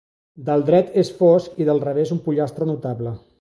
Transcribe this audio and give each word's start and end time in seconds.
Del 0.45 0.63
dret 0.69 0.89
és 1.01 1.11
fosc 1.19 1.61
i 1.65 1.67
del 1.69 1.83
revés 1.87 2.15
un 2.17 2.23
pollastre 2.29 2.69
notable. 2.73 3.15